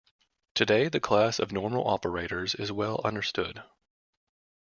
Today, 0.55 0.89
the 0.89 0.99
class 0.99 1.37
of 1.37 1.51
normal 1.51 1.87
operators 1.87 2.55
is 2.55 2.71
well 2.71 3.01
understood. 3.03 3.61